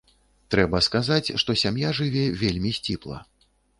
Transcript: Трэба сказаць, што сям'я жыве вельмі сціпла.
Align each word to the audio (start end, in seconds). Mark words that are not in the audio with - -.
Трэба 0.53 0.79
сказаць, 0.85 1.33
што 1.43 1.55
сям'я 1.65 1.91
жыве 1.99 2.25
вельмі 2.43 2.71
сціпла. 2.79 3.19